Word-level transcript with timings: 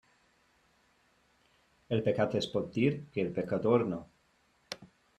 El 1.97 2.03
pecat 2.09 2.35
es 2.41 2.49
pot 2.57 2.75
dir, 2.81 2.91
que 3.13 3.25
el 3.29 3.33
pecador 3.39 3.89
no. 3.95 4.05